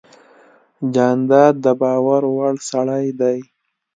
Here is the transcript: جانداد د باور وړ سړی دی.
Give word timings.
جانداد 0.93 1.53
د 1.65 1.67
باور 1.81 2.23
وړ 2.35 2.53
سړی 2.69 3.05
دی. 3.19 3.37